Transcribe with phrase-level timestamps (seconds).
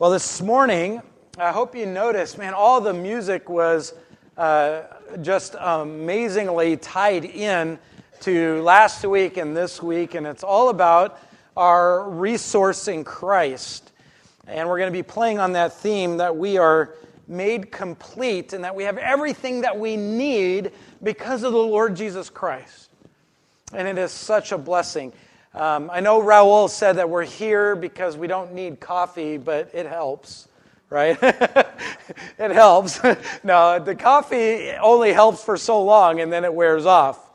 [0.00, 1.02] Well, this morning,
[1.38, 3.94] I hope you noticed, man, all the music was
[4.36, 4.82] uh,
[5.22, 7.80] just amazingly tied in
[8.20, 11.18] to last week and this week, and it's all about
[11.56, 13.90] our resource in Christ.
[14.46, 16.94] And we're going to be playing on that theme that we are
[17.26, 20.70] made complete and that we have everything that we need
[21.02, 22.88] because of the Lord Jesus Christ.
[23.74, 25.12] And it is such a blessing.
[25.58, 29.86] Um, I know Raul said that we're here because we don't need coffee, but it
[29.86, 30.46] helps,
[30.88, 31.18] right?
[32.38, 33.00] it helps.
[33.42, 37.32] no, the coffee only helps for so long and then it wears off.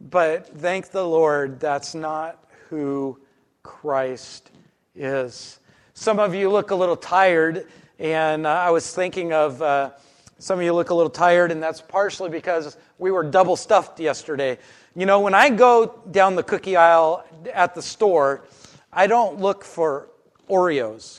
[0.00, 3.20] But thank the Lord, that's not who
[3.62, 4.50] Christ
[4.94, 5.60] is.
[5.92, 7.66] Some of you look a little tired,
[7.98, 9.90] and uh, I was thinking of uh,
[10.38, 14.00] some of you look a little tired, and that's partially because we were double stuffed
[14.00, 14.58] yesterday.
[14.96, 18.44] You know, when I go down the cookie aisle at the store,
[18.92, 20.08] I don't look for
[20.48, 21.18] Oreos.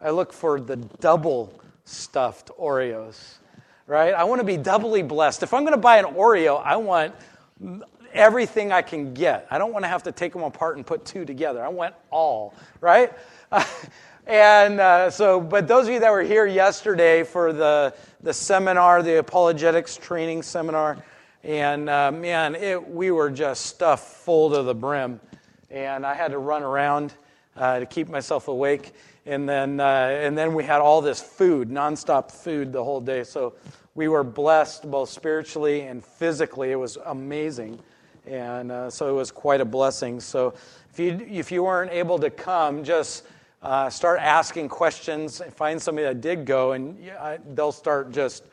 [0.00, 1.52] I look for the double
[1.84, 3.34] stuffed Oreos,
[3.88, 4.14] right?
[4.14, 5.42] I want to be doubly blessed.
[5.42, 7.16] If I'm going to buy an Oreo, I want
[8.12, 9.48] everything I can get.
[9.50, 11.64] I don't want to have to take them apart and put two together.
[11.64, 13.12] I want all, right?
[14.28, 19.02] and uh, so, but those of you that were here yesterday for the, the seminar,
[19.02, 21.02] the apologetics training seminar,
[21.44, 25.20] and uh, man, it, we were just stuffed full to the brim.
[25.70, 27.12] And I had to run around
[27.54, 28.94] uh, to keep myself awake.
[29.26, 33.24] And then, uh, and then we had all this food, nonstop food the whole day.
[33.24, 33.54] So
[33.94, 36.72] we were blessed both spiritually and physically.
[36.72, 37.78] It was amazing.
[38.26, 40.20] And uh, so it was quite a blessing.
[40.20, 40.54] So
[40.90, 43.24] if you, if you weren't able to come, just
[43.62, 45.42] uh, start asking questions.
[45.56, 46.96] Find somebody that did go, and
[47.54, 48.44] they'll start just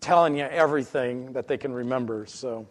[0.00, 2.26] telling you everything that they can remember.
[2.26, 2.66] So,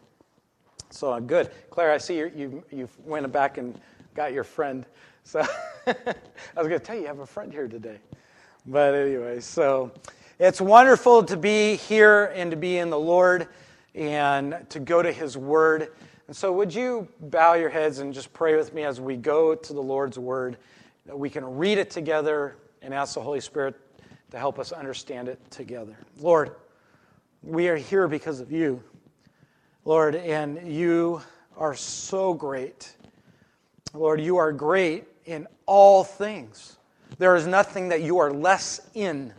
[0.90, 1.52] so uh, good.
[1.70, 3.80] Claire, I see you, you, you went back and
[4.16, 4.86] got your friend.
[5.24, 5.42] So
[5.88, 5.94] I
[6.56, 8.00] was going to tell you, you have a friend here today.
[8.66, 9.92] But anyway, so
[10.40, 13.48] it's wonderful to be here and to be in the Lord
[13.96, 15.90] and to go to His Word.
[16.28, 19.56] And so, would you bow your heads and just pray with me as we go
[19.56, 20.58] to the Lord's Word,
[21.12, 23.76] we can read it together and ask the Holy Spirit
[24.32, 25.98] to help us understand it together.
[26.20, 26.56] Lord,
[27.44, 28.84] we are here because of you,
[29.86, 31.22] Lord, and you
[31.56, 32.96] are so great.
[33.94, 36.78] Lord, you are great in all things.
[37.18, 39.34] There is nothing that you are less in.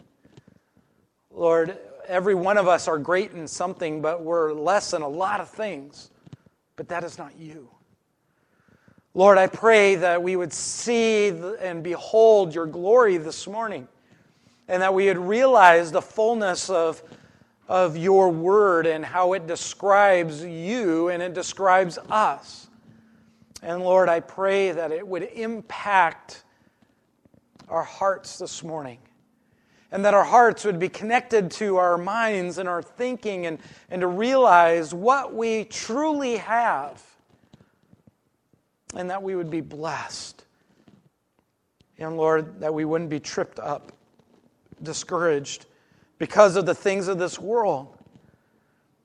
[1.31, 5.41] Lord, every one of us are great in something, but we're less in a lot
[5.41, 6.11] of things.
[6.77, 7.69] But that is not you.
[9.15, 11.29] Lord, I pray that we would see
[11.61, 13.89] and behold your glory this morning,
[14.69, 17.03] and that we would realize the fullness of
[17.69, 22.69] of your word and how it describes you and it describes us.
[23.63, 26.45] And Lord, I pray that it would impact
[27.69, 28.99] our hearts this morning.
[29.91, 33.59] And that our hearts would be connected to our minds and our thinking, and,
[33.91, 37.03] and to realize what we truly have.
[38.95, 40.45] And that we would be blessed.
[41.99, 43.93] And Lord, that we wouldn't be tripped up,
[44.83, 45.67] discouraged,
[46.19, 47.97] because of the things of this world.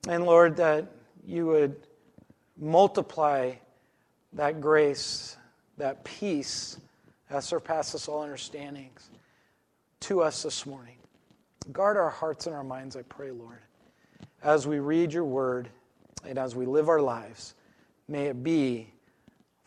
[0.07, 0.88] And Lord, that
[1.25, 1.75] you would
[2.57, 3.53] multiply
[4.34, 5.38] that grace,
[5.78, 6.78] that peace
[7.29, 9.09] that surpasses all understandings
[10.02, 10.97] to us this morning.
[11.72, 13.59] Guard our hearts and our minds, I pray, Lord,
[14.44, 15.69] as we read your word
[16.25, 17.56] and as we live our lives.
[18.07, 18.91] May it be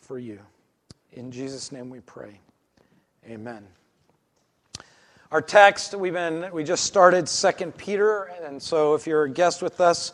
[0.01, 0.39] for you.
[1.12, 2.39] In Jesus' name we pray.
[3.27, 3.67] Amen.
[5.32, 9.60] Our text, we've been, we just started Second Peter, and so if you're a guest
[9.60, 10.12] with us,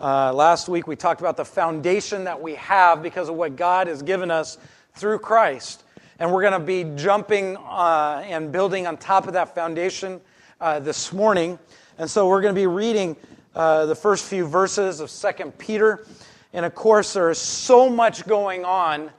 [0.00, 3.86] uh, last week we talked about the foundation that we have because of what God
[3.86, 4.58] has given us
[4.94, 5.84] through Christ.
[6.18, 10.20] And we're going to be jumping uh, and building on top of that foundation
[10.60, 11.60] uh, this morning.
[11.96, 13.14] And so we're going to be reading
[13.54, 16.04] uh, the first few verses of Second Peter.
[16.52, 19.12] And of course, there is so much going on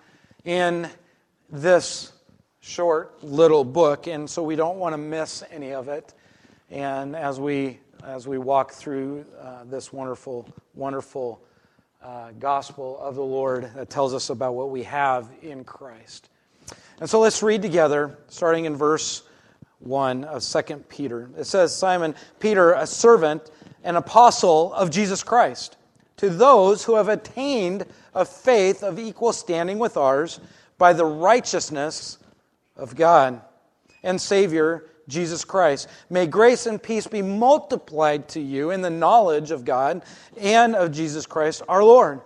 [0.43, 0.89] in
[1.49, 2.11] this
[2.69, 6.13] short little book, and so we don't want to miss any of it.
[6.69, 11.41] And as we as we walk through uh, this wonderful, wonderful
[12.01, 16.29] uh, gospel of the Lord that tells us about what we have in Christ.
[17.01, 19.23] And so let's read together, starting in verse
[19.79, 21.29] 1 of 2 Peter.
[21.37, 23.51] It says, Simon Peter, a servant
[23.83, 25.75] and apostle of Jesus Christ,
[26.17, 30.39] to those who have attained a faith of equal standing with ours
[30.77, 32.19] by the righteousness
[32.79, 33.41] of God
[34.03, 35.87] and Savior Jesus Christ.
[36.09, 40.03] May grace and peace be multiplied to you in the knowledge of God
[40.37, 42.21] and of Jesus Christ our Lord.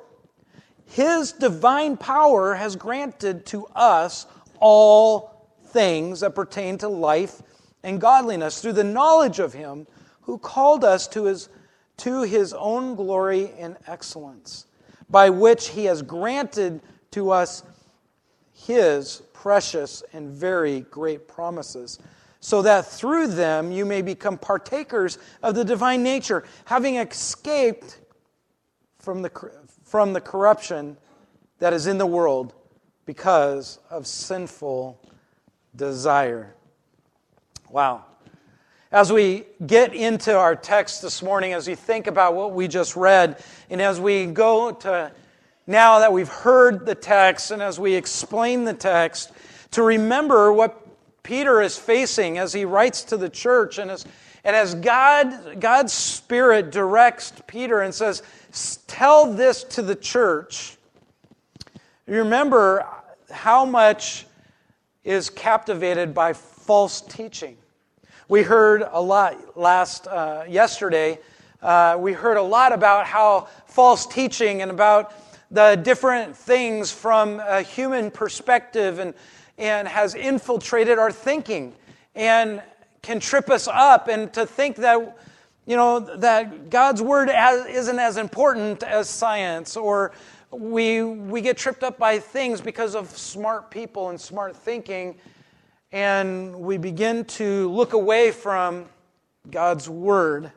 [0.85, 4.27] His divine power has granted to us
[4.59, 7.41] all things that pertain to life
[7.83, 9.87] and godliness through the knowledge of him
[10.21, 11.49] who called us to his,
[11.97, 14.67] to his own glory and excellence,
[15.09, 17.63] by which he has granted to us
[18.65, 21.99] his precious and very great promises,
[22.39, 27.99] so that through them you may become partakers of the divine nature, having escaped
[28.99, 29.31] from the,
[29.83, 30.97] from the corruption
[31.59, 32.53] that is in the world
[33.05, 34.99] because of sinful
[35.75, 36.55] desire.
[37.69, 38.05] Wow.
[38.91, 42.95] As we get into our text this morning, as we think about what we just
[42.95, 45.11] read, and as we go to
[45.65, 49.31] now that we've heard the text and as we explain the text,
[49.71, 50.79] to remember what
[51.23, 54.05] Peter is facing as he writes to the church and as,
[54.43, 58.21] and as God, God's Spirit directs Peter and says,
[58.87, 60.77] Tell this to the church.
[62.05, 62.85] Remember
[63.31, 64.27] how much
[65.03, 67.57] is captivated by false teaching.
[68.27, 71.19] We heard a lot last uh, yesterday.
[71.61, 75.13] Uh, we heard a lot about how false teaching and about
[75.53, 79.13] the different things from a human perspective and,
[79.57, 81.73] and has infiltrated our thinking
[82.15, 82.61] and
[83.01, 85.17] can trip us up and to think that
[85.65, 90.11] you know that God's word isn't as important as science or
[90.51, 95.15] we we get tripped up by things because of smart people and smart thinking
[95.93, 98.87] and we begin to look away from
[99.49, 100.51] God's Word.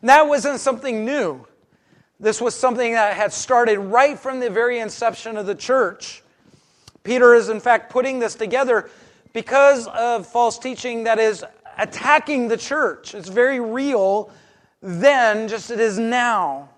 [0.00, 1.44] And that wasn't something new.
[2.20, 6.22] This was something that had started right from the very inception of the church.
[7.02, 8.90] Peter is, in fact, putting this together
[9.32, 11.42] because of false teaching that is
[11.78, 13.14] attacking the church.
[13.14, 14.30] It's very real
[14.82, 16.68] then, just it is now.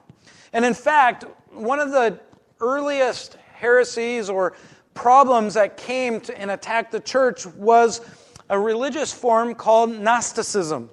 [0.53, 2.21] And in fact, one of the
[2.61, 4.55] earliest heresies or
[4.95, 8.01] problems that came to, and attacked the church was
[8.49, 10.89] a religious form called Gnosticism.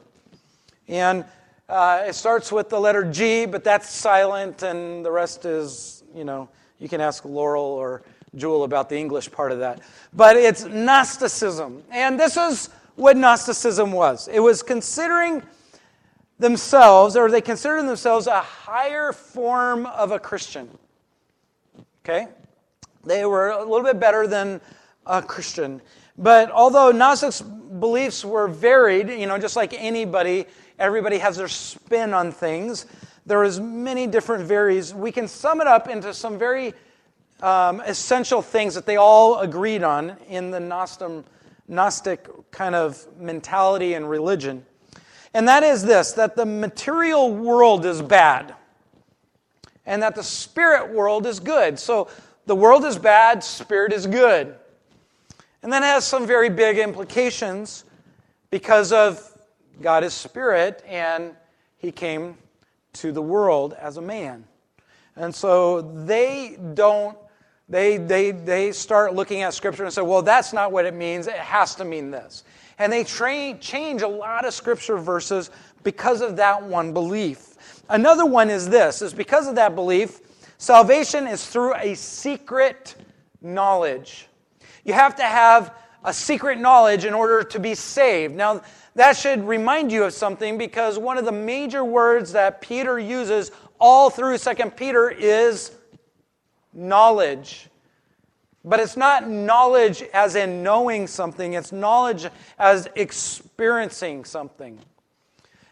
[0.88, 1.24] And
[1.70, 6.24] uh, it starts with the letter G, but that's silent, and the rest is, you
[6.24, 6.50] know,
[6.80, 8.02] you can ask Laurel or
[8.36, 9.82] Jewel about the English part of that.
[10.14, 11.84] But it's Gnosticism.
[11.92, 15.44] And this is what Gnosticism was it was considering
[16.40, 20.70] themselves, or they considered themselves a higher form of a Christian.
[22.04, 22.28] Okay?
[23.04, 24.62] They were a little bit better than
[25.06, 25.82] a Christian.
[26.18, 30.46] But although Gnostics' beliefs were varied, you know, just like anybody,
[30.80, 32.86] everybody has their spin on things.
[33.26, 34.94] There is many different varies.
[34.94, 36.74] We can sum it up into some very
[37.42, 41.26] um, essential things that they all agreed on in the Gnostic,
[41.68, 44.66] Gnostic kind of mentality and religion.
[45.34, 48.56] And that is this that the material world is bad
[49.86, 51.78] and that the spirit world is good.
[51.80, 52.10] So
[52.46, 54.56] the world is bad, spirit is good.
[55.62, 57.84] And that has some very big implications
[58.50, 59.26] because of
[59.82, 61.36] God is spirit and
[61.78, 62.38] he came
[62.94, 64.46] to the world as a man.
[65.16, 67.18] And so they don't,
[67.68, 71.28] they, they, they start looking at Scripture and say, well, that's not what it means.
[71.28, 72.44] It has to mean this.
[72.78, 75.52] And they train, change a lot of Scripture verses
[75.84, 77.56] because of that one belief.
[77.90, 80.22] Another one is this, is because of that belief,
[80.62, 82.96] Salvation is through a secret
[83.42, 84.28] knowledge.
[84.84, 85.74] You have to have
[86.04, 88.36] a secret knowledge in order to be saved.
[88.36, 88.62] Now,
[89.00, 93.50] that should remind you of something because one of the major words that Peter uses
[93.80, 95.72] all through 2 Peter is
[96.74, 97.70] knowledge.
[98.66, 102.28] But it's not knowledge as in knowing something, it's knowledge
[102.58, 104.78] as experiencing something.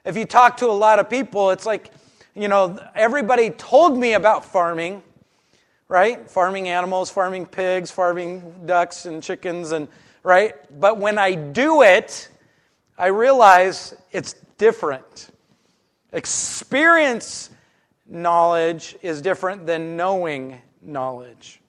[0.06, 1.92] If you talk to a lot of people, it's like
[2.34, 5.04] you know, everybody told me about farming,
[5.90, 6.30] right?
[6.30, 9.90] Farming animals, farming pigs, farming ducks and chickens, and
[10.24, 10.54] right?
[10.80, 12.30] But when I do it,
[12.98, 15.30] I realize it's different.
[16.14, 17.52] Experience
[18.08, 21.62] knowledge is different than knowing knowledge,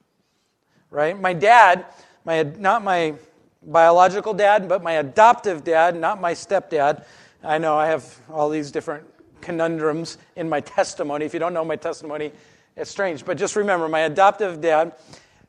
[0.89, 1.19] right?
[1.19, 1.85] My dad,
[2.25, 3.13] my, not my
[3.61, 7.05] biological dad, but my adoptive dad, not my stepdad.
[7.43, 9.05] I know I have all these different
[9.41, 11.25] conundrums in my testimony.
[11.25, 12.31] If you don't know my testimony,
[12.75, 13.25] it's strange.
[13.25, 14.93] But just remember, my adoptive dad,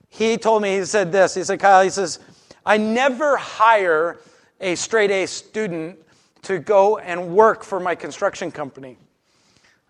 [0.09, 1.35] he told me, he said this.
[1.35, 2.19] He said, Kyle, he says,
[2.67, 4.19] I never hire
[4.61, 5.99] a straight A student
[6.43, 8.97] to go and work for my construction company.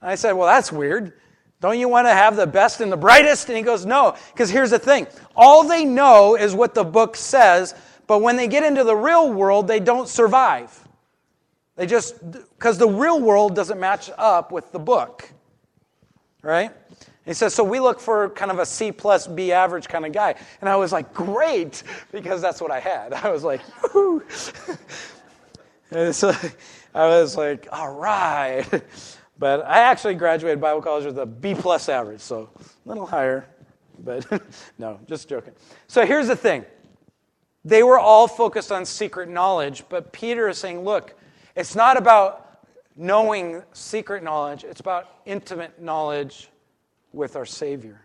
[0.02, 1.12] I said, Well, that's weird.
[1.60, 3.48] Don't you want to have the best and the brightest?
[3.48, 7.16] And he goes, No, because here's the thing all they know is what the book
[7.16, 7.74] says,
[8.06, 10.76] but when they get into the real world, they don't survive.
[11.76, 15.30] They just, because the real world doesn't match up with the book,
[16.42, 16.72] right?
[17.30, 20.10] He says, so we look for kind of a C plus B average kind of
[20.10, 20.34] guy.
[20.60, 23.12] And I was like, great, because that's what I had.
[23.12, 23.60] I was like,
[25.92, 26.32] And so
[26.92, 28.66] I was like, all right.
[29.38, 33.46] But I actually graduated Bible college with a B plus average, so a little higher.
[34.00, 34.26] But
[34.78, 35.52] no, just joking.
[35.86, 36.64] So here's the thing
[37.64, 41.14] they were all focused on secret knowledge, but Peter is saying, look,
[41.54, 46.50] it's not about knowing secret knowledge, it's about intimate knowledge
[47.12, 48.00] with our Savior.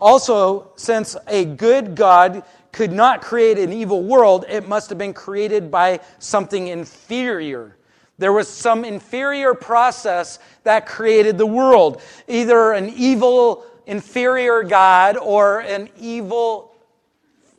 [0.00, 5.14] Also, since a good God could not create an evil world, it must have been
[5.14, 7.76] created by something inferior.
[8.18, 15.60] There was some inferior process that created the world, either an evil, inferior God or
[15.60, 16.74] an evil,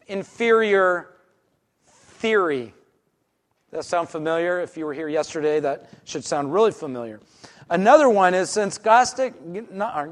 [0.07, 1.09] inferior
[1.85, 2.73] theory.
[3.71, 4.61] Does that sound familiar?
[4.61, 7.19] If you were here yesterday, that should sound really familiar.
[7.69, 9.33] Another one is since Gnostic,
[9.71, 10.07] not,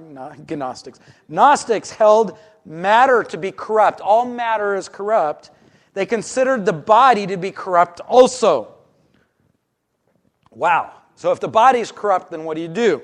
[0.50, 5.52] Gnostics, Gnostics held matter to be corrupt, all matter is corrupt,
[5.94, 8.76] they considered the body to be corrupt also.
[10.52, 10.94] Wow.
[11.16, 13.02] So if the body is corrupt, then what do you do?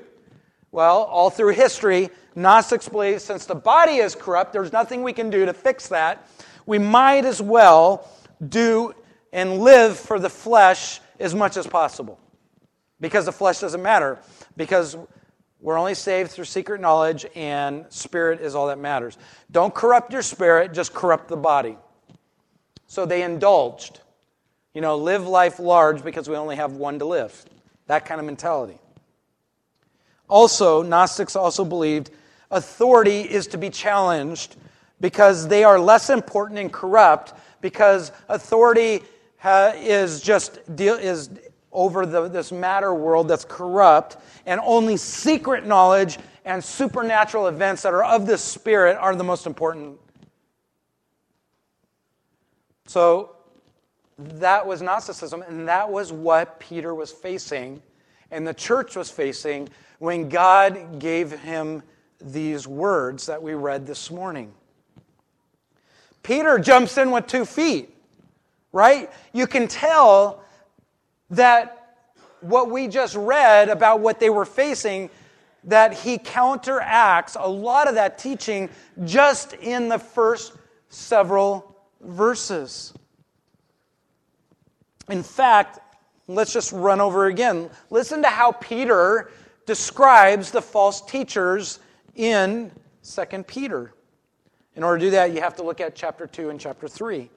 [0.70, 5.30] Well, all through history, Gnostics believe since the body is corrupt, there's nothing we can
[5.30, 6.28] do to fix that.
[6.66, 8.08] We might as well
[8.48, 8.94] do
[9.32, 12.18] and live for the flesh as much as possible.
[13.00, 14.18] Because the flesh doesn't matter.
[14.58, 14.98] Because
[15.60, 19.16] we're only saved through secret knowledge, and spirit is all that matters.
[19.50, 21.78] Don't corrupt your spirit, just corrupt the body.
[22.86, 24.00] So they indulged.
[24.74, 27.44] You know, live life large because we only have one to live.
[27.86, 28.78] That kind of mentality.
[30.28, 32.10] Also, Gnostics also believed
[32.50, 34.56] authority is to be challenged
[35.00, 39.02] because they are less important and corrupt because authority
[39.44, 41.30] is just is
[41.72, 47.92] over the, this matter world that's corrupt, and only secret knowledge and supernatural events that
[47.92, 49.98] are of the Spirit are the most important.
[52.86, 53.36] So
[54.18, 57.82] that was Gnosticism, and that was what Peter was facing,
[58.30, 61.82] and the church was facing when God gave him
[62.20, 64.52] these words that we read this morning.
[66.22, 67.94] Peter jumps in with two feet,
[68.72, 69.10] right?
[69.32, 70.42] You can tell
[71.30, 71.96] that
[72.40, 75.10] what we just read about what they were facing,
[75.64, 78.70] that he counteracts a lot of that teaching
[79.04, 80.52] just in the first
[80.88, 82.94] several verses.
[85.08, 85.78] In fact,
[86.26, 87.70] let's just run over again.
[87.90, 89.30] Listen to how Peter
[89.66, 91.80] describes the false teachers
[92.14, 92.70] in
[93.02, 93.92] 2 Peter.
[94.76, 97.28] In order to do that, you have to look at chapter 2 and chapter 3.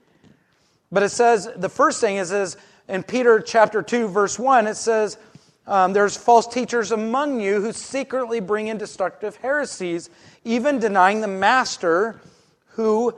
[0.91, 2.57] But it says, the first thing is, is
[2.91, 5.17] in Peter chapter 2, verse 1, it says,
[5.65, 10.10] um, There's false teachers among you who secretly bring in destructive heresies,
[10.43, 12.19] even denying the master
[12.67, 13.17] who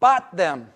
[0.00, 0.68] bought them.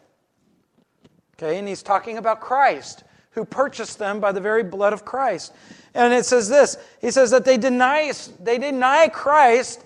[1.36, 3.02] Okay, and he's talking about Christ,
[3.32, 5.52] who purchased them by the very blood of Christ.
[5.92, 9.82] And it says this He says that they deny, they deny Christ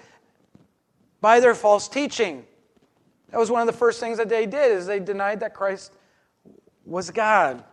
[1.22, 2.44] by their false teaching.
[3.30, 5.92] That was one of the first things that they did is they denied that Christ
[6.84, 7.64] was God.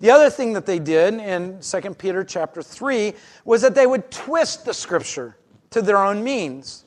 [0.00, 3.12] The other thing that they did in 2 Peter chapter 3
[3.44, 5.36] was that they would twist the scripture
[5.70, 6.84] to their own means.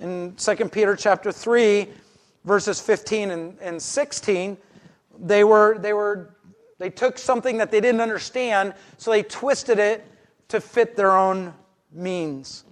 [0.00, 1.88] In 2 Peter chapter 3,
[2.44, 4.56] verses 15 and, and 16,
[5.18, 6.34] they were, they were
[6.78, 10.04] they took something that they didn't understand, so they twisted it
[10.48, 11.54] to fit their own
[11.92, 12.64] means.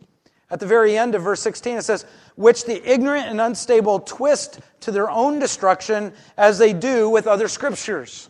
[0.51, 2.05] At the very end of verse 16, it says,
[2.43, 7.47] which the ignorant and unstable twist to their own destruction as they do with other
[7.47, 8.29] scriptures.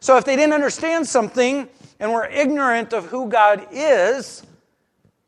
[0.00, 1.68] So if they didn't understand something
[2.00, 4.44] and were ignorant of who God is,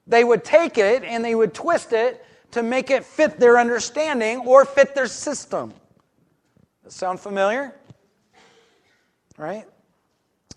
[0.09, 4.39] they would take it and they would twist it to make it fit their understanding
[4.41, 5.73] or fit their system.
[6.89, 7.75] Sound familiar?
[9.39, 9.67] Right?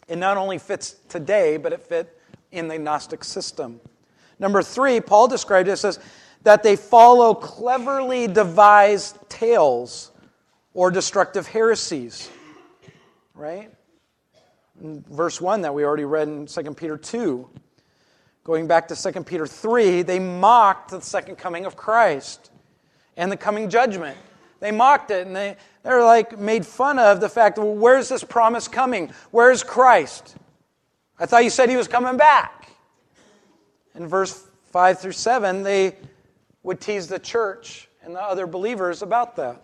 [0.07, 2.19] It not only fits today, but it fit
[2.51, 3.79] in the Gnostic system.
[4.39, 5.99] Number three, Paul described this as
[6.43, 10.11] that they follow cleverly devised tales
[10.73, 12.29] or destructive heresies.
[13.33, 13.71] Right?
[14.81, 17.49] Verse 1 that we already read in 2 Peter 2.
[18.43, 22.51] Going back to 2 Peter 3, they mocked the second coming of Christ
[23.17, 24.17] and the coming judgment.
[24.59, 28.23] They mocked it and they, they're like made fun of the fact, well, where's this
[28.23, 29.11] promise coming?
[29.31, 30.35] Where's Christ?
[31.19, 32.69] I thought you said he was coming back.
[33.95, 35.95] In verse 5 through 7, they
[36.69, 39.59] would tease the church and the other believers about that.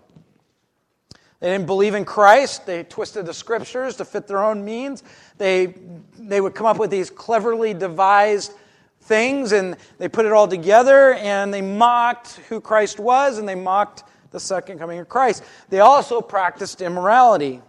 [1.40, 2.66] They didn't believe in Christ.
[2.66, 5.04] They twisted the scriptures to fit their own means.
[5.38, 5.76] They,
[6.18, 8.54] they would come up with these cleverly devised
[9.02, 13.54] things and they put it all together and they mocked who Christ was and they
[13.54, 15.44] mocked the second coming of Christ.
[15.70, 17.62] They also practiced immorality.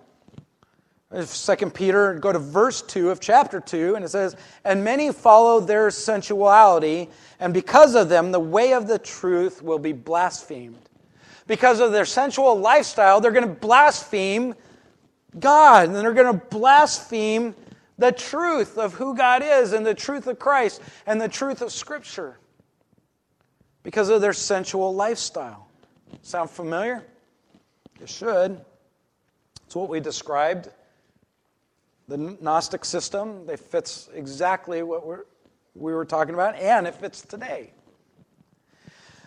[1.25, 4.35] Second Peter, go to verse 2 of chapter 2, and it says,
[4.65, 7.09] And many follow their sensuality,
[7.39, 10.89] and because of them, the way of the truth will be blasphemed.
[11.47, 14.57] Because of their sensual lifestyle, they're going to blaspheme
[15.39, 17.55] God, and they're going to blaspheme
[17.99, 21.71] the truth of who God is, and the truth of Christ, and the truth of
[21.71, 22.37] Scripture.
[23.85, 25.69] Because of their sensual lifestyle.
[26.23, 27.05] Sound familiar?
[28.01, 28.61] It should.
[29.65, 30.69] It's what we described
[32.09, 33.49] the Gnostic system.
[33.51, 35.25] It fits exactly what we're,
[35.75, 37.73] we were talking about, and it fits today.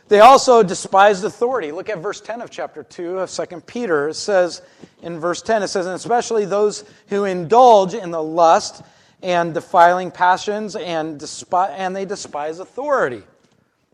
[0.08, 1.72] They also despised authority.
[1.72, 4.10] Look at verse 10 of chapter 2 of 2 Peter.
[4.10, 4.64] It says
[5.04, 8.82] in verse 10, it says, and especially those who indulge in the lust
[9.22, 13.22] and defiling passions, and, despi- and they despise authority.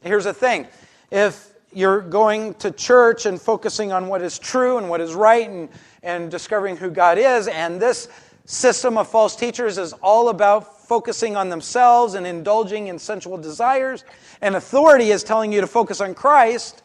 [0.03, 0.67] Here's the thing
[1.11, 5.49] if you're going to church and focusing on what is true and what is right
[5.49, 5.67] and,
[6.03, 8.07] and discovering who God is, and this
[8.45, 14.05] system of false teachers is all about focusing on themselves and indulging in sensual desires,
[14.41, 16.83] and authority is telling you to focus on Christ,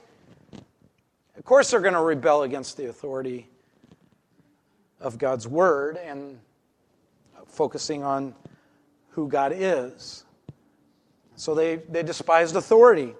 [0.52, 3.46] of course they're going to rebel against the authority
[5.00, 6.38] of God's Word and
[7.46, 8.34] focusing on
[9.10, 10.24] who God is.
[11.36, 13.14] So they, they despised authority.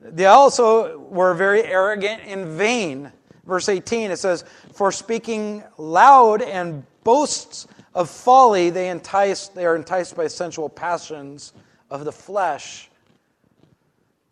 [0.00, 3.12] They also were very arrogant and vain.
[3.44, 9.76] Verse 18, it says, For speaking loud and boasts of folly, they, entice, they are
[9.76, 11.52] enticed by sensual passions
[11.88, 12.90] of the flesh.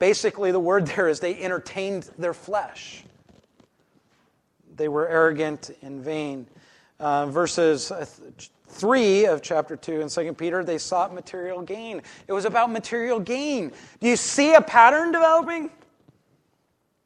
[0.01, 3.05] Basically, the word there is they entertained their flesh.
[4.75, 6.49] They were arrogant and vain.
[6.99, 7.93] Uh, verses
[8.71, 12.03] 3 of chapter 2 in 2 Peter, they sought material gain.
[12.27, 13.71] It was about material gain.
[14.01, 15.71] Do you see a pattern developing?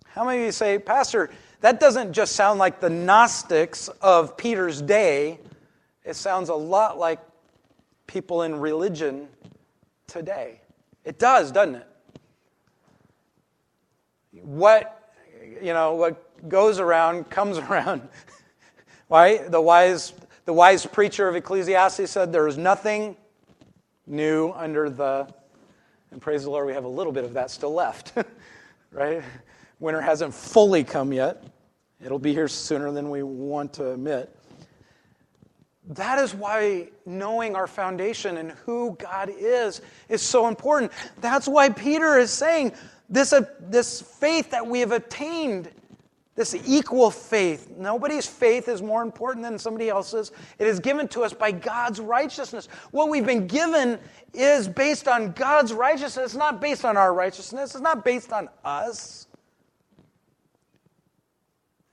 [0.07, 1.29] How many of you say, Pastor,
[1.61, 5.41] that doesn't just sound like the Gnostics of Peter's day?
[6.09, 7.21] It sounds a lot like
[8.07, 9.29] people in religion
[10.07, 10.63] today.
[11.05, 11.87] It does, doesn't it?
[14.41, 15.13] What,
[15.61, 18.09] you know, what goes around comes around.
[19.09, 19.37] Why?
[19.37, 20.15] The wise,
[20.47, 23.15] the wise preacher of Ecclesiastes said there is nothing
[24.07, 25.29] new under the,
[26.11, 28.15] and praise the Lord, we have a little bit of that still left,
[28.93, 29.23] right?
[29.79, 31.45] Winter hasn't fully come yet.
[32.03, 34.35] It'll be here sooner than we want to admit.
[35.89, 40.93] That is why knowing our foundation and who God is is so important.
[41.21, 42.73] That's why Peter is saying
[43.09, 45.71] this, uh, this faith that we have attained,
[46.35, 47.71] this equal faith.
[47.77, 50.31] Nobody's faith is more important than somebody else's.
[50.59, 52.69] It is given to us by God's righteousness.
[52.91, 53.99] What we've been given
[54.35, 56.27] is based on God's righteousness.
[56.27, 59.28] It's not based on our righteousness, it's not based on us.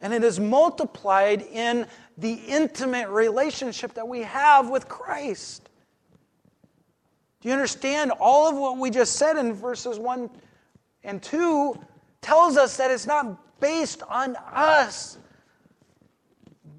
[0.05, 1.87] And it is multiplied in
[2.19, 5.67] the intimate relationship that we have with Christ.
[7.41, 8.11] Do you understand?
[8.19, 10.29] All of what we just said in verses 1
[11.05, 11.79] and 2
[12.21, 15.17] tells us that it's not based on us,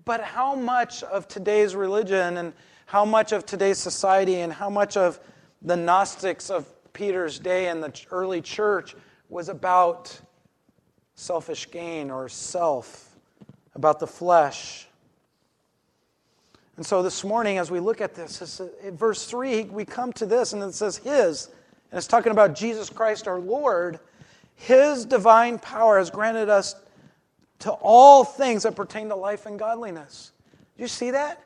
[0.04, 2.52] but how much of today's religion and
[2.84, 5.18] how much of today's society and how much of
[5.62, 8.94] the Gnostics of Peter's day and the early church
[9.28, 10.16] was about
[11.16, 13.15] selfish gain or self,
[13.76, 14.88] about the flesh.
[16.76, 20.12] And so this morning, as we look at this, uh, in verse 3, we come
[20.14, 21.46] to this, and it says His,
[21.90, 24.00] and it's talking about Jesus Christ our Lord.
[24.56, 26.74] His divine power has granted us
[27.60, 30.32] to all things that pertain to life and godliness.
[30.76, 31.42] Do you see that?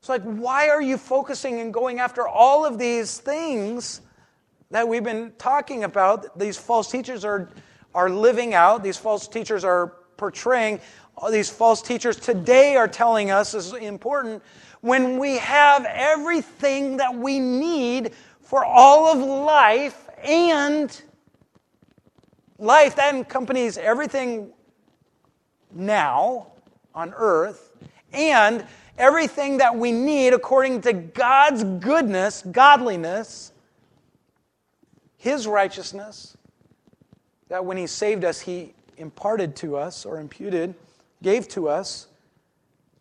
[0.00, 4.00] It's like, why are you focusing and going after all of these things
[4.70, 6.38] that we've been talking about?
[6.38, 7.48] These false teachers are,
[7.94, 10.80] are living out, these false teachers are portraying
[11.16, 14.42] all these false teachers today are telling us is important
[14.80, 21.02] when we have everything that we need for all of life and
[22.58, 24.52] life that accompanies everything
[25.72, 26.48] now
[26.94, 27.72] on earth
[28.12, 28.66] and
[28.98, 33.52] everything that we need according to God's goodness, godliness,
[35.16, 36.36] His righteousness,
[37.48, 40.74] that when He saved us, He imparted to us or imputed
[41.22, 42.06] gave to us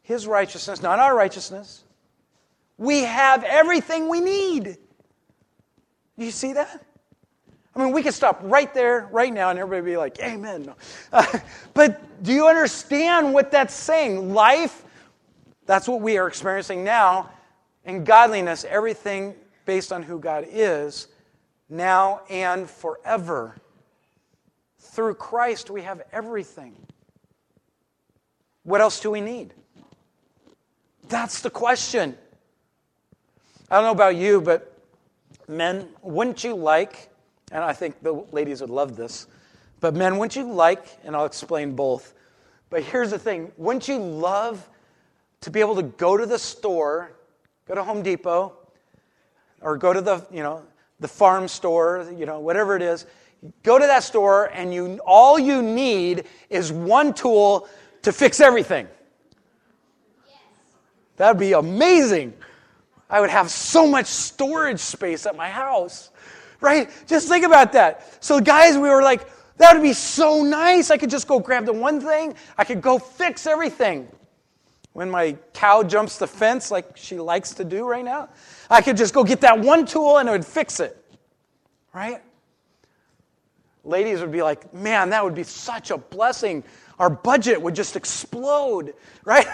[0.02, 1.84] his righteousness, not our righteousness.
[2.78, 4.78] We have everything we need.
[6.18, 6.84] Do you see that?
[7.76, 10.74] I mean, we could stop right there, right now, and everybody be like, Amen.
[11.12, 11.40] Uh,
[11.74, 14.34] but do you understand what that's saying?
[14.34, 14.84] Life,
[15.66, 17.32] that's what we are experiencing now,
[17.86, 19.34] and godliness, everything
[19.66, 21.08] based on who God is,
[21.70, 23.56] now and forever.
[24.94, 26.76] Through Christ, we have everything.
[28.62, 29.56] What else do we need?
[31.10, 32.16] That's the question.
[33.72, 34.78] I don't know about you, but
[35.48, 37.10] men, wouldn't you like,
[37.52, 39.26] and I think the ladies would love this,
[39.80, 42.14] but men, wouldn't you like, and I'll explain both,
[42.70, 44.70] but here's the thing wouldn't you love
[45.42, 47.14] to be able to go to the store,
[47.68, 48.54] go to Home Depot,
[49.60, 50.62] or go to the, you know,
[51.00, 53.08] the farm store, you know, whatever it is,
[53.64, 57.68] go to that store and you all you need is one tool
[58.04, 58.88] to fix everything.
[61.18, 62.34] That'd be amazing.
[63.10, 66.10] I would have so much storage space at my house.
[66.62, 66.90] Right?
[67.08, 68.24] Just think about that.
[68.24, 70.90] So, guys, we were like, that would be so nice.
[70.90, 74.08] I could just go grab the one thing, I could go fix everything.
[74.94, 78.30] When my cow jumps the fence, like she likes to do right now,
[78.70, 80.98] I could just go get that one tool and it would fix it.
[81.94, 82.22] Right?
[83.84, 86.64] Ladies would be like, man, that would be such a blessing
[87.00, 88.94] our budget would just explode,
[89.26, 89.48] right?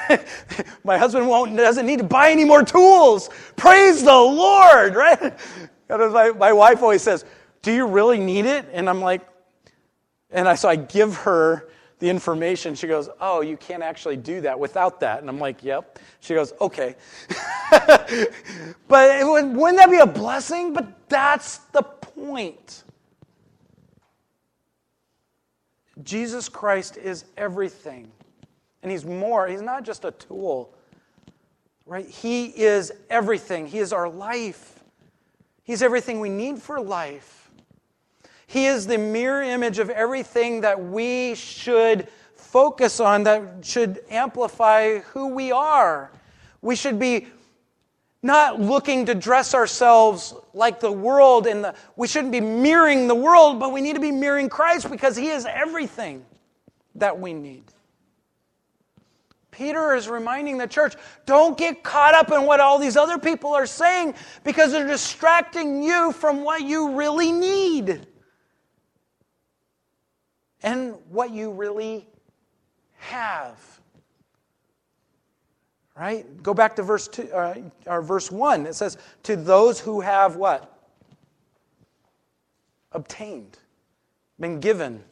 [0.83, 3.29] My husband won't, doesn't need to buy any more tools.
[3.55, 5.37] Praise the Lord, right?
[5.89, 7.25] My, my wife always says,
[7.63, 8.67] Do you really need it?
[8.71, 9.27] And I'm like,
[10.29, 12.75] and I, so I give her the information.
[12.75, 15.19] She goes, Oh, you can't actually do that without that.
[15.21, 15.97] And I'm like, Yep.
[16.19, 16.95] She goes, Okay.
[17.71, 20.73] but would, wouldn't that be a blessing?
[20.73, 22.83] But that's the point.
[26.09, 28.11] Jesus Christ is everything.
[28.81, 30.73] And He's more, He's not just a tool,
[31.85, 32.07] right?
[32.07, 33.67] He is everything.
[33.67, 34.83] He is our life.
[35.63, 37.51] He's everything we need for life.
[38.47, 44.97] He is the mirror image of everything that we should focus on, that should amplify
[44.99, 46.09] who we are.
[46.63, 47.27] We should be
[48.21, 53.15] not looking to dress ourselves like the world and the, we shouldn't be mirroring the
[53.15, 56.25] world but we need to be mirroring christ because he is everything
[56.95, 57.63] that we need.
[59.51, 63.53] Peter is reminding the church don't get caught up in what all these other people
[63.53, 68.05] are saying because they're distracting you from what you really need.
[70.61, 72.07] And what you really
[72.97, 73.78] have
[75.99, 76.41] Right?
[76.41, 78.65] Go back to verse two, uh, or verse one.
[78.65, 80.79] It says, "To those who have what?
[82.93, 83.59] Obtained,
[84.39, 85.03] been given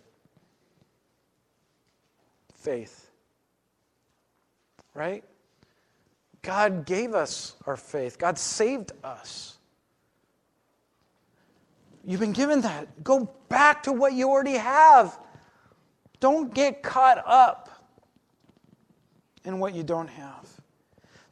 [2.53, 3.11] faith."
[4.93, 5.25] Right?
[6.41, 8.17] God gave us our faith.
[8.17, 9.57] God saved us.
[12.05, 13.03] You've been given that.
[13.03, 15.19] Go back to what you already have.
[16.21, 17.69] Don't get caught up
[19.43, 20.56] in what you don't have.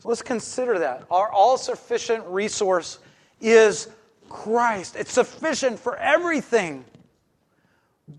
[0.05, 1.05] Let's consider that.
[1.09, 2.99] Our all sufficient resource
[3.41, 3.89] is
[4.29, 6.85] Christ, it's sufficient for everything.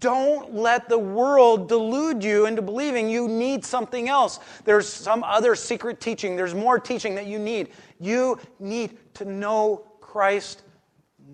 [0.01, 4.41] Don't let the world delude you into believing you need something else.
[4.65, 7.69] There's some other secret teaching, there's more teaching that you need.
[8.01, 10.63] You need to know Christ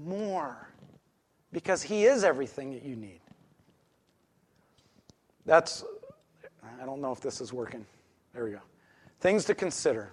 [0.04, 0.68] more
[1.50, 3.20] because He is everything that you need.
[5.46, 5.84] That's,
[6.80, 7.86] I don't know if this is working.
[8.34, 8.60] There we go.
[9.20, 10.12] Things to consider.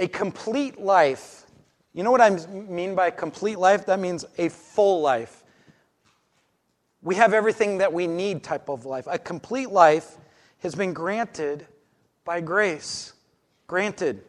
[0.00, 1.44] A complete life.
[1.92, 3.86] You know what I mean by complete life?
[3.86, 5.44] That means a full life.
[7.02, 9.06] We have everything that we need type of life.
[9.08, 10.16] A complete life
[10.62, 11.66] has been granted
[12.24, 13.12] by grace.
[13.66, 14.22] Granted.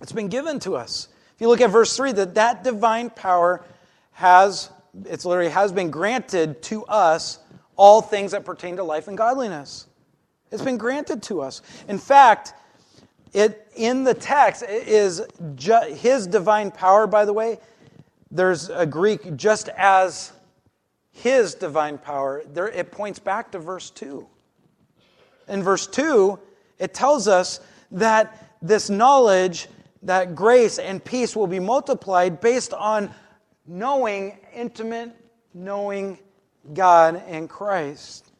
[0.00, 1.08] It's been given to us.
[1.34, 3.64] If you look at verse 3, that that divine power
[4.12, 4.70] has,
[5.06, 7.38] it's literally has been granted to us
[7.76, 9.86] all things that pertain to life and godliness.
[10.50, 11.62] It's been granted to us.
[11.88, 12.52] In fact,
[13.34, 15.20] it, in the text is
[15.56, 17.58] ju- his divine power, by the way.
[18.30, 20.32] There's a Greek, just as
[21.10, 22.42] his divine power.
[22.52, 24.26] There, it points back to verse 2.
[25.48, 26.38] In verse 2,
[26.78, 29.68] it tells us that this knowledge,
[30.02, 33.10] that grace and peace will be multiplied based on
[33.66, 35.10] knowing, intimate
[35.52, 36.18] knowing
[36.72, 38.30] God and Christ.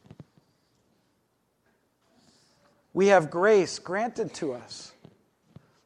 [2.95, 4.93] We have grace granted to us.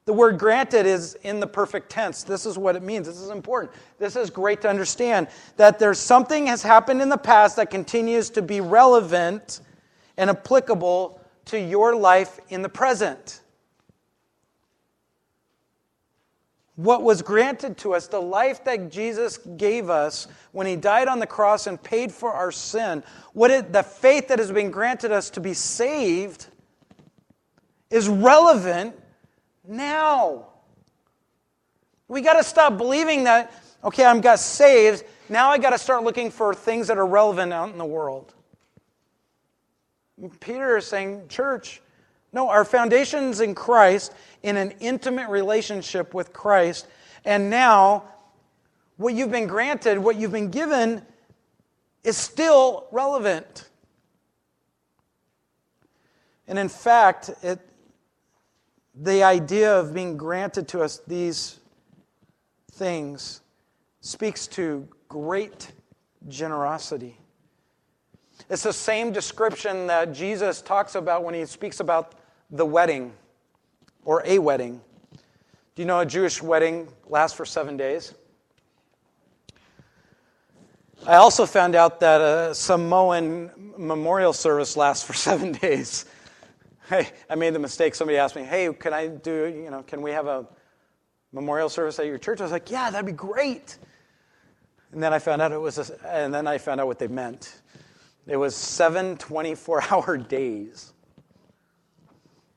[0.05, 2.23] The word granted is in the perfect tense.
[2.23, 3.07] This is what it means.
[3.07, 3.73] This is important.
[3.99, 8.31] This is great to understand that there's something has happened in the past that continues
[8.31, 9.61] to be relevant
[10.17, 13.41] and applicable to your life in the present.
[16.77, 21.19] What was granted to us, the life that Jesus gave us when he died on
[21.19, 25.11] the cross and paid for our sin, what it, the faith that has been granted
[25.11, 26.47] us to be saved
[27.91, 28.95] is relevant
[29.67, 30.47] now.
[32.09, 33.53] We got to stop believing that,
[33.85, 35.05] okay, I'm got saved.
[35.29, 38.35] Now I got to start looking for things that are relevant out in the world.
[40.41, 41.81] Peter is saying, church,
[42.33, 46.87] No, our foundation's in Christ, in an intimate relationship with Christ.
[47.25, 48.05] And now,
[48.97, 51.03] what you've been granted, what you've been given,
[52.05, 53.69] is still relevant.
[56.47, 57.61] And in fact, it,
[59.01, 61.61] the idea of being granted to us these
[62.73, 63.41] things
[64.01, 65.73] speaks to great
[66.29, 67.17] generosity.
[68.51, 72.15] It's the same description that Jesus talks about when he speaks about
[72.51, 73.13] the wedding
[74.05, 74.81] or a wedding.
[75.13, 78.15] Do you know a Jewish wedding lasts for seven days?
[81.07, 86.05] I also found out that a Samoan memorial service lasts for seven days.
[86.89, 87.95] Hey, I made the mistake.
[87.95, 89.45] Somebody asked me, "Hey, can I do?
[89.47, 90.47] You know, can we have a
[91.33, 93.77] memorial service at your church?" I was like, "Yeah, that'd be great."
[94.93, 97.09] And then I found out it was, a, and then I found out what they
[97.09, 97.61] meant.
[98.27, 100.95] It was seven 24 hour days.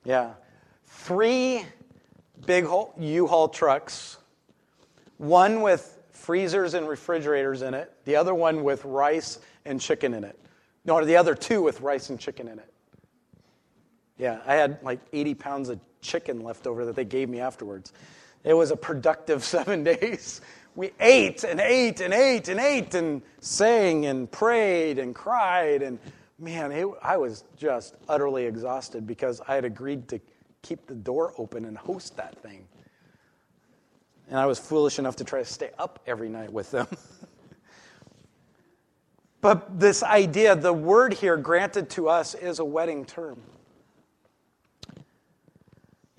[0.06, 0.34] Yeah.
[0.86, 1.66] Three
[2.46, 2.68] big
[2.98, 4.18] U Haul trucks,
[5.18, 10.24] one with freezers and refrigerators in it, the other one with rice and chicken in
[10.24, 10.40] it.
[10.86, 12.71] No, the other two with rice and chicken in it.
[14.22, 17.92] Yeah, I had like 80 pounds of chicken left over that they gave me afterwards.
[18.46, 20.40] It was a productive seven days
[20.76, 25.82] we ate and ate and ate and ate and sang and prayed and cried.
[25.82, 26.00] And
[26.40, 30.20] man, it, I was just utterly exhausted because I had agreed to
[30.62, 32.66] keep the door open and host that thing.
[34.30, 36.88] And I was foolish enough to try to stay up every night with them.
[39.42, 43.42] but this idea, the word here granted to us, is a wedding term.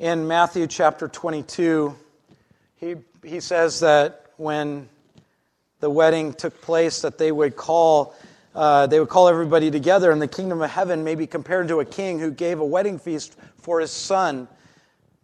[0.02, 1.94] In Matthew chapter 22,
[2.74, 4.88] he, he says that when
[5.78, 8.16] the wedding took place that they would call
[8.52, 11.78] uh, they would call everybody together and the kingdom of heaven may be compared to
[11.78, 14.48] a king who gave a wedding feast for his son.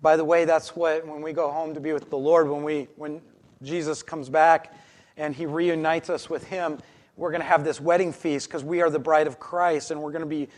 [0.00, 2.62] By the way that's what when we go home to be with the lord when
[2.62, 3.20] we when
[3.64, 4.72] jesus comes back
[5.16, 6.78] and he reunites us with him
[7.16, 10.00] we're going to have this wedding feast because we are the bride of christ and
[10.00, 10.48] we're going to be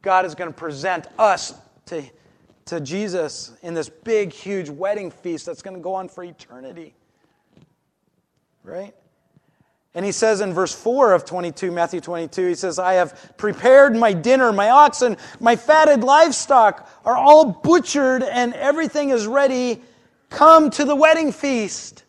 [0.00, 1.54] god is going to present us
[1.86, 2.04] to,
[2.66, 6.94] to jesus in this big huge wedding feast that's going to go on for eternity
[8.64, 8.94] right?
[9.94, 13.94] And he says in verse 4 of 22, Matthew 22, he says, I have prepared
[13.94, 19.80] my dinner, my oxen, my fatted livestock are all butchered, and everything is ready.
[20.30, 22.02] Come to the wedding feast.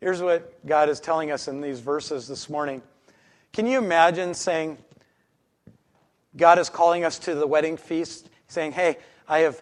[0.00, 2.80] Here's what God is telling us in these verses this morning.
[3.52, 4.78] Can you imagine saying,
[6.38, 8.96] God is calling us to the wedding feast, saying, Hey,
[9.28, 9.60] I have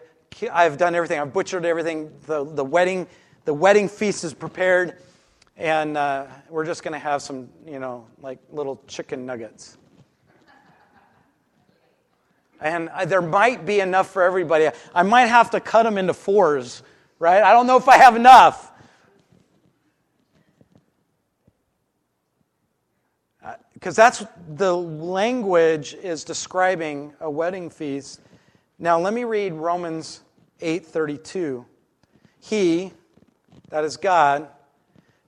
[0.51, 1.19] I've done everything.
[1.19, 2.11] I've butchered everything.
[2.25, 3.07] The, the, wedding,
[3.45, 4.97] the wedding feast is prepared.
[5.55, 9.77] And uh, we're just going to have some, you know, like little chicken nuggets.
[12.61, 14.69] And I, there might be enough for everybody.
[14.93, 16.83] I might have to cut them into fours,
[17.19, 17.41] right?
[17.41, 18.71] I don't know if I have enough.
[23.87, 28.19] Because that's the language is describing a wedding feast.
[28.77, 30.23] Now, let me read Romans
[30.59, 31.65] 8:32.
[32.41, 32.91] He,
[33.69, 34.49] that is God,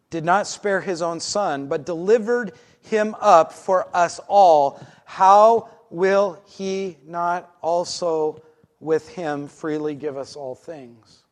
[0.09, 4.85] did not spare his own son, but delivered him up for us all.
[5.05, 8.41] How will he not also
[8.81, 11.23] with him freely give us all things?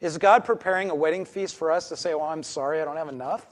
[0.00, 2.98] Is God preparing a wedding feast for us to say, Well, I'm sorry, I don't
[2.98, 3.46] have enough?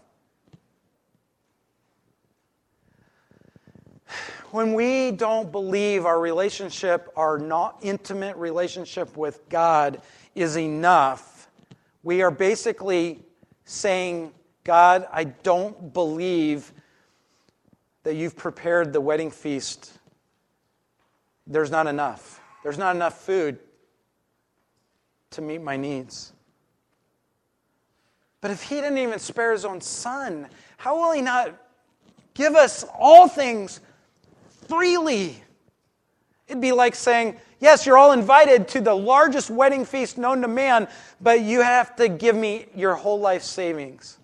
[4.50, 10.00] When we don't believe our relationship, our not intimate relationship with God
[10.34, 11.48] is enough,
[12.02, 13.20] we are basically
[13.64, 14.32] saying,
[14.64, 16.72] God, I don't believe
[18.04, 19.92] that you've prepared the wedding feast.
[21.46, 22.40] There's not enough.
[22.62, 23.58] There's not enough food
[25.30, 26.32] to meet my needs.
[28.40, 31.54] But if he didn't even spare his own son, how will he not
[32.34, 33.80] give us all things
[34.68, 35.42] freely.
[36.46, 40.48] It'd be like saying, Yes, you're all invited to the largest wedding feast known to
[40.48, 40.86] man,
[41.20, 44.18] but you have to give me your whole life savings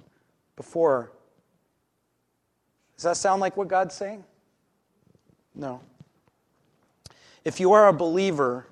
[0.55, 1.11] before.
[2.97, 4.23] Does that sound like what God's saying?
[5.55, 5.81] No.
[7.45, 8.67] If you are a believer,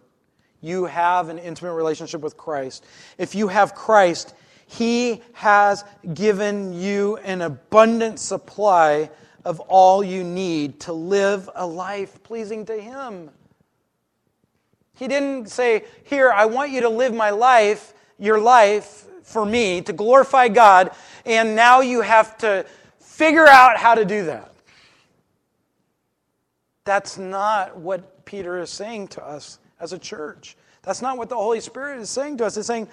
[0.61, 2.85] you have an intimate relationship with Christ.
[3.19, 4.35] If you have Christ,
[4.67, 9.11] He has given you an abundant supply
[9.45, 13.31] of all you need to live a life pleasing to Him.
[14.95, 19.81] He didn't say, Here, I want you to live my life, your life, for me,
[19.83, 20.91] to glorify God,
[21.25, 22.67] and now you have to
[22.99, 24.53] figure out how to do that.
[26.85, 30.57] That's not what Peter is saying to us as a church.
[30.83, 32.57] That's not what the Holy Spirit is saying to us.
[32.57, 32.89] It's saying,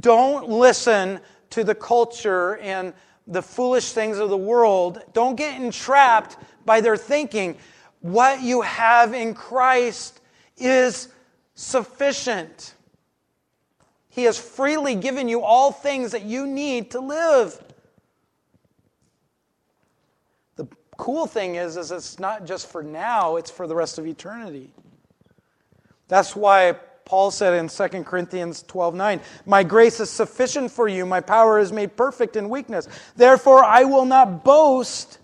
[0.00, 2.92] don't listen to the culture and
[3.28, 5.00] the foolish things of the world.
[5.12, 7.56] Don't get entrapped by their thinking.
[8.00, 10.20] What you have in Christ
[10.56, 11.08] is
[11.54, 12.74] sufficient.
[14.08, 17.62] He has freely given you all things that you need to live.
[20.56, 24.06] The cool thing is, is it's not just for now, it's for the rest of
[24.06, 24.72] eternity.
[26.08, 26.76] That's why
[27.08, 31.58] Paul said in 2 Corinthians 12 9, My grace is sufficient for you, my power
[31.58, 32.86] is made perfect in weakness.
[33.16, 35.18] Therefore, I will not boast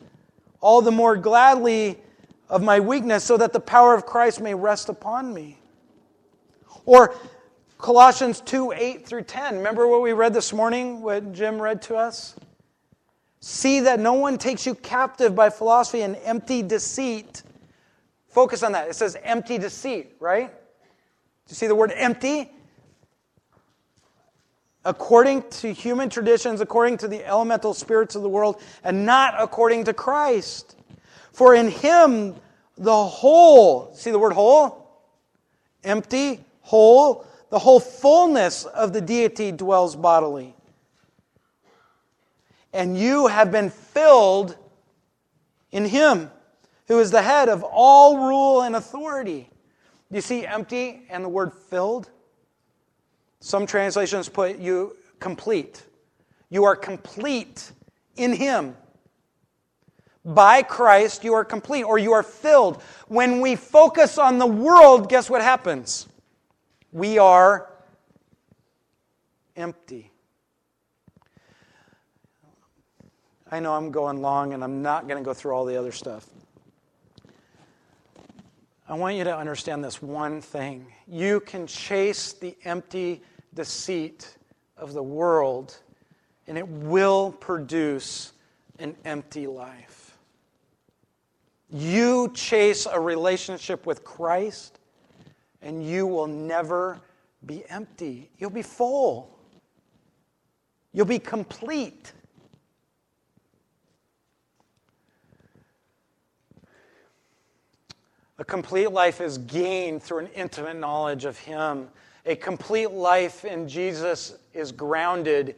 [0.62, 2.00] all the more gladly
[2.48, 5.58] of my weakness, so that the power of Christ may rest upon me.
[6.86, 7.14] Or
[7.76, 9.58] Colossians 2 8 through 10.
[9.58, 12.34] Remember what we read this morning, what Jim read to us?
[13.40, 17.42] See that no one takes you captive by philosophy and empty deceit.
[18.30, 18.88] Focus on that.
[18.88, 20.50] It says empty deceit, right?
[21.48, 22.50] You see the word empty?
[24.85, 29.85] According to human traditions, according to the elemental spirits of the world, and not according
[29.85, 30.76] to Christ.
[31.33, 32.37] For in him
[32.76, 34.88] the whole, see the word whole?
[35.85, 40.54] Empty, whole, the whole fullness of the deity dwells bodily.
[42.72, 44.57] And you have been filled
[45.70, 46.30] in him,
[46.88, 49.50] who is the head of all rule and authority.
[50.14, 52.09] You see empty and the word filled?
[53.40, 55.83] Some translations put you complete.
[56.50, 57.72] You are complete
[58.14, 58.77] in Him.
[60.24, 62.81] By Christ, you are complete or you are filled.
[63.09, 66.07] When we focus on the world, guess what happens?
[66.92, 67.72] We are
[69.57, 70.12] empty.
[73.50, 75.90] I know I'm going long and I'm not going to go through all the other
[75.90, 76.24] stuff.
[78.86, 80.86] I want you to understand this one thing.
[81.06, 83.22] You can chase the empty
[83.54, 84.36] deceit
[84.76, 85.78] of the world,
[86.46, 88.32] and it will produce
[88.78, 90.18] an empty life.
[91.70, 94.80] You chase a relationship with Christ,
[95.62, 97.00] and you will never
[97.46, 98.28] be empty.
[98.38, 99.38] You'll be full,
[100.92, 102.12] you'll be complete.
[108.38, 111.88] A complete life is gained through an intimate knowledge of Him.
[112.26, 115.54] A complete life in Jesus is grounded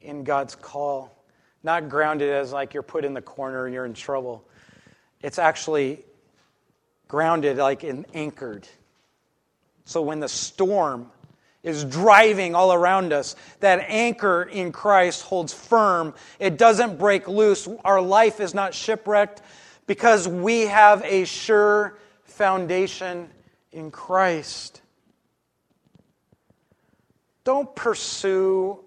[0.00, 1.24] in God's call.
[1.62, 4.46] Not grounded as like you're put in the corner you're in trouble.
[5.22, 6.04] It's actually
[7.08, 8.66] grounded like in anchored.
[9.84, 11.10] So when the storm
[11.62, 16.14] is driving all around us, that anchor in Christ holds firm.
[16.38, 17.66] It doesn't break loose.
[17.84, 19.42] Our life is not shipwrecked
[19.86, 23.28] because we have a sure foundation
[23.72, 24.80] in Christ.
[27.44, 28.80] Don't pursue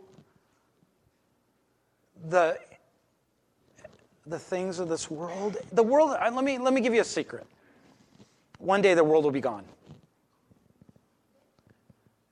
[2.27, 2.57] the,
[4.25, 5.57] the things of this world.
[5.71, 7.45] The world, let me, let me give you a secret.
[8.59, 9.65] One day the world will be gone.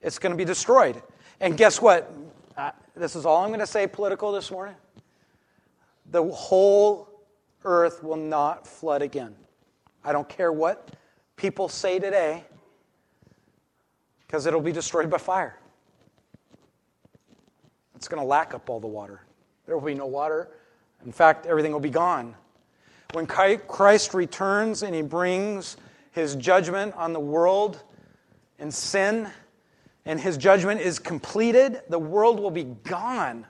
[0.02, 1.02] It's going to be destroyed.
[1.40, 2.12] And guess what?
[2.58, 4.76] Uh, this is all I'm going to say political this morning.
[6.12, 7.15] The whole
[7.66, 9.36] earth will not flood again.
[10.04, 10.96] I don't care what
[11.36, 12.46] people say today,
[14.22, 15.60] because it'll be destroyed by fire.
[17.96, 19.22] It's going to lack up all the water.
[19.66, 20.50] There will be no water.
[21.06, 22.36] In fact, everything will be gone.
[23.14, 25.78] When Christ returns and he brings
[26.12, 27.84] his judgment on the world
[28.60, 29.30] and sin,
[30.06, 33.46] and his judgment is completed, the world will be gone.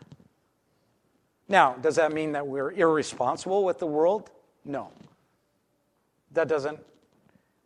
[1.48, 4.32] Now, does that mean that we're irresponsible with the world?
[4.64, 4.92] No.
[6.32, 6.80] That doesn't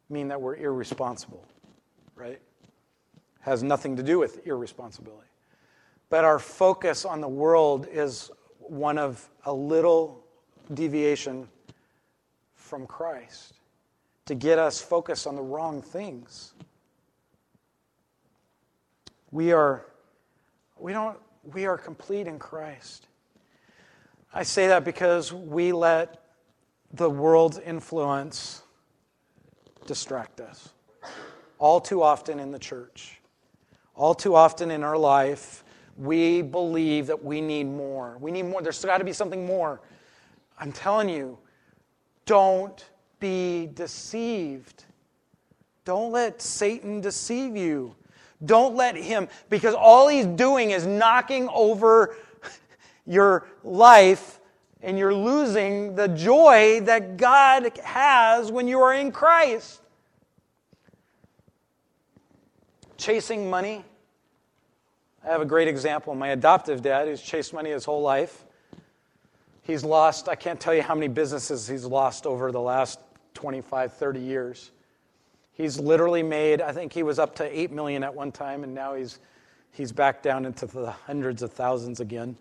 [0.09, 1.45] mean that we're irresponsible,
[2.15, 2.41] right?
[3.41, 5.27] Has nothing to do with irresponsibility.
[6.09, 10.23] But our focus on the world is one of a little
[10.73, 11.47] deviation
[12.55, 13.53] from Christ
[14.25, 16.53] to get us focused on the wrong things.
[19.31, 19.85] We are
[20.77, 21.17] we don't
[21.51, 23.07] we are complete in Christ.
[24.33, 26.23] I say that because we let
[26.93, 28.61] the world's influence
[29.87, 30.69] distract us.
[31.57, 33.19] All too often in the church,
[33.95, 35.63] all too often in our life,
[35.97, 38.17] we believe that we need more.
[38.19, 38.61] We need more.
[38.61, 39.81] There's got to be something more.
[40.59, 41.37] I'm telling you,
[42.25, 42.85] don't
[43.19, 44.85] be deceived.
[45.85, 47.95] Don't let Satan deceive you.
[48.45, 52.15] Don't let him, because all he's doing is knocking over
[53.09, 54.39] your life
[54.81, 59.81] and you're losing the joy that God has when you are in Christ.
[62.97, 63.83] Chasing money.
[65.23, 66.15] I have a great example.
[66.15, 68.45] My adoptive dad, who's chased money his whole life,
[69.63, 72.99] he's lost, I can't tell you how many businesses he's lost over the last
[73.33, 74.71] 25, 30 years.
[75.53, 78.73] He's literally made, I think he was up to 8 million at one time, and
[78.73, 79.19] now he's,
[79.71, 82.37] he's back down into the hundreds of thousands again.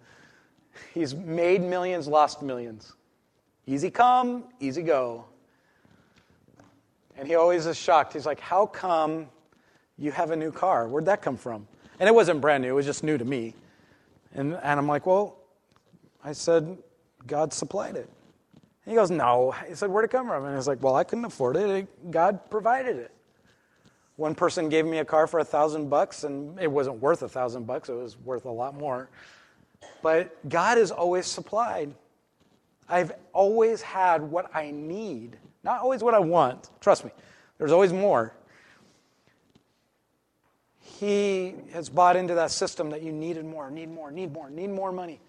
[0.95, 2.95] He's made millions, lost millions.
[3.67, 5.27] Easy come, easy go.
[7.17, 8.13] And he always is shocked.
[8.13, 9.27] He's like, How come
[9.99, 10.89] you have a new car?
[10.89, 11.67] Where'd that come from?
[12.01, 13.55] And it wasn't brand new, it was just new to me.
[14.35, 15.37] And, and I'm like, Well,
[16.25, 16.79] I said,
[17.27, 18.09] God supplied it.
[18.85, 19.55] And he goes, No.
[19.69, 20.45] He said, Where'd it come from?
[20.45, 22.11] And I was like, Well, I couldn't afford it.
[22.11, 23.13] God provided it.
[24.17, 27.29] One person gave me a car for a thousand bucks, and it wasn't worth a
[27.29, 29.09] thousand bucks, it was worth a lot more.
[30.03, 31.95] But God has always supplied.
[32.89, 36.71] I've always had what I need, not always what I want.
[36.81, 37.11] Trust me,
[37.59, 38.33] there's always more.
[40.81, 44.71] He has bought into that system that you needed more, need more, need more, need
[44.71, 45.21] more money.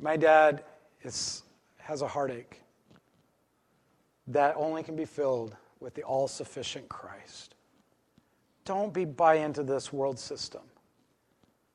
[0.00, 0.64] My dad
[1.02, 1.42] is,
[1.78, 2.60] has a heartache
[4.28, 7.54] that only can be filled with the all sufficient Christ.
[8.64, 10.62] Don't be buy into this world system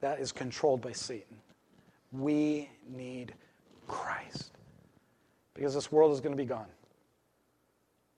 [0.02, 1.38] that is controlled by Satan.
[2.12, 3.34] We need
[3.88, 4.52] Christ.
[5.54, 6.68] Because this world is going to be gone.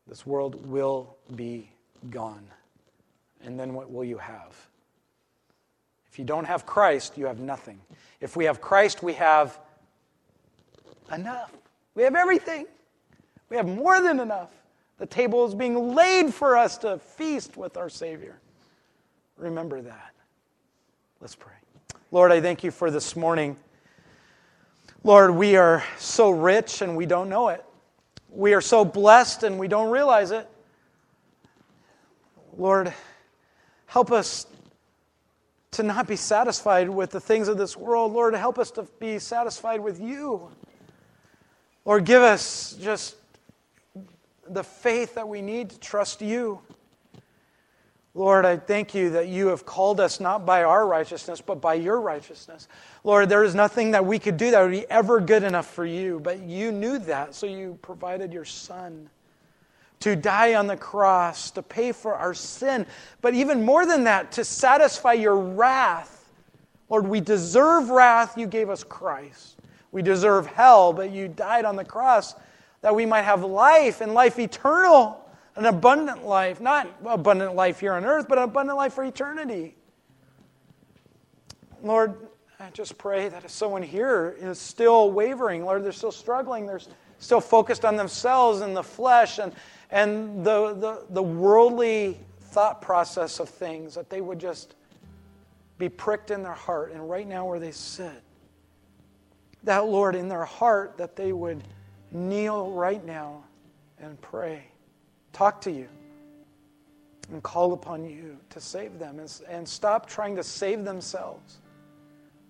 [0.08, 1.70] This world will be
[2.10, 2.46] gone.
[3.44, 4.56] And then what will you have?
[6.12, 7.80] If you don't have Christ, you have nothing.
[8.22, 9.60] If we have Christ, we have
[11.14, 11.52] enough.
[11.96, 12.66] We have everything.
[13.50, 14.52] We have more than enough.
[15.00, 18.40] The table is being laid for us to feast with our Savior.
[19.38, 20.14] Remember that.
[21.20, 21.54] Let's pray.
[22.14, 23.58] Lord, I thank you for this morning.
[25.04, 27.66] Lord, we are so rich and we don't know it.
[28.30, 30.48] We are so blessed and we don't realize it.
[32.56, 32.94] Lord,
[33.88, 34.46] help us
[35.72, 38.14] to not be satisfied with the things of this world.
[38.14, 40.52] Lord, help us to be satisfied with you.
[41.84, 43.16] Lord, give us just
[44.48, 46.62] the faith that we need to trust you.
[48.16, 51.74] Lord, I thank you that you have called us not by our righteousness, but by
[51.74, 52.68] your righteousness.
[53.04, 55.86] Lord, there is nothing that we could do that would be ever good enough for
[55.86, 59.10] you, but you knew that, so you provided your Son
[60.02, 62.86] to die on the cross, to pay for our sin,
[63.22, 66.30] but even more than that, to satisfy your wrath.
[66.90, 69.58] Lord, we deserve wrath, you gave us Christ.
[69.92, 72.36] We deserve hell, but you died on the cross
[72.82, 75.23] that we might have life and life eternal
[75.56, 79.76] an abundant life, not abundant life here on earth, but an abundant life for eternity.
[81.82, 82.16] Lord,
[82.60, 86.82] I just pray that if someone here is still wavering, Lord, they're still struggling, they're
[87.20, 89.54] still focused on themselves and the flesh and,
[89.92, 94.76] and the, the, the worldly thought process of things, that they would just
[95.78, 98.22] be pricked in their heart and right now where they sit.
[99.64, 101.64] That, Lord, in their heart, that they would
[102.12, 103.44] kneel right now
[104.00, 104.66] and pray
[105.34, 105.90] talk to you
[107.32, 111.58] and call upon you to save them and, and stop trying to save themselves.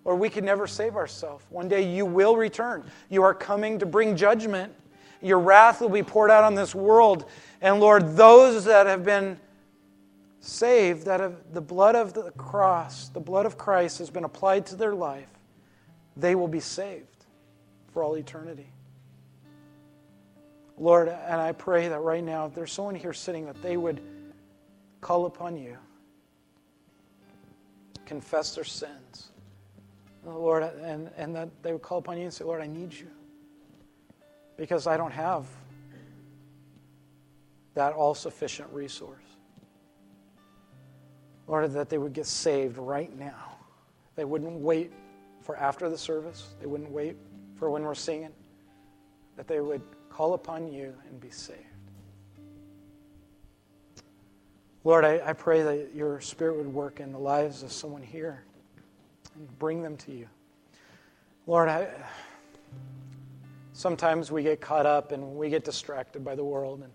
[0.04, 1.46] Or we can never save ourselves.
[1.50, 2.84] One day you will return.
[3.10, 4.74] You are coming to bring judgment.
[5.22, 7.26] Your wrath will be poured out on this world.
[7.62, 9.40] And Lord, those that have been
[10.42, 14.66] saved, that have the blood of the cross, the blood of Christ has been applied
[14.68, 15.30] to their life,
[16.18, 17.26] they will be saved
[17.94, 18.68] for all eternity.
[20.78, 24.02] Lord, and I pray that right now, if there's someone here sitting, that they would
[25.02, 25.78] call upon you,
[28.06, 29.30] confess their sins,
[30.26, 32.94] uh, Lord, and, and that they would call upon you and say, Lord, I need
[32.94, 33.08] you.
[34.58, 35.46] Because I don't have
[37.74, 39.24] that all sufficient resource.
[41.48, 43.58] Lord, that they would get saved right now.
[44.16, 44.92] They wouldn't wait
[45.42, 47.18] for after the service, they wouldn't wait
[47.56, 48.32] for when we're singing,
[49.36, 49.82] that they would
[50.14, 51.59] call upon you and be saved.
[54.84, 58.43] Lord, I, I pray that your Spirit would work in the lives of someone here
[59.34, 60.28] and bring them to you.
[61.47, 61.88] Lord, I,
[63.72, 66.84] sometimes we get caught up and we get distracted by the world.
[66.84, 66.91] And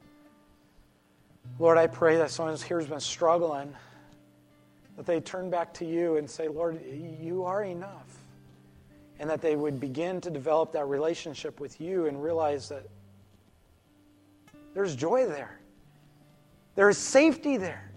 [1.58, 3.74] Lord, I pray that someone here has been struggling,
[4.96, 6.80] that they turn back to you and say, Lord,
[7.20, 8.18] you are enough.
[9.18, 12.86] And that they would begin to develop that relationship with you and realize that
[14.74, 15.58] there's joy there.
[16.74, 17.90] There is safety there.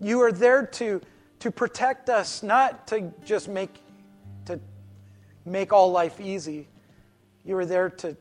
[0.00, 1.00] You are there to,
[1.38, 3.72] to protect us, not to just make,
[4.46, 4.58] to
[5.44, 6.66] make all life easy.
[7.44, 8.16] You are there to,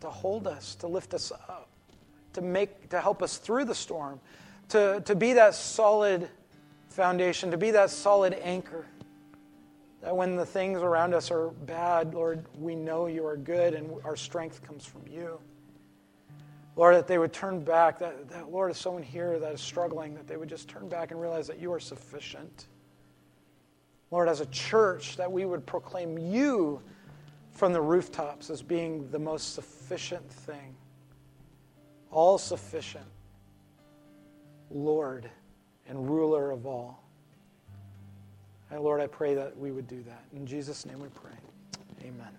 [0.00, 1.68] to hold us, to lift us up,
[2.32, 4.20] to, make, to help us through the storm,
[4.70, 6.28] to, to be that solid
[6.88, 8.86] foundation, to be that solid anchor.
[10.02, 13.90] That when the things around us are bad, Lord, we know you are good and
[14.04, 15.38] our strength comes from you.
[16.76, 20.14] Lord, that they would turn back, that, that Lord, if someone here that is struggling,
[20.14, 22.66] that they would just turn back and realize that you are sufficient.
[24.10, 26.80] Lord, as a church, that we would proclaim you
[27.50, 30.76] from the rooftops as being the most sufficient thing,
[32.10, 33.06] all sufficient,
[34.70, 35.30] Lord
[35.88, 37.02] and ruler of all.
[38.70, 40.24] And Lord, I pray that we would do that.
[40.34, 41.32] In Jesus' name we pray.
[42.02, 42.36] Amen.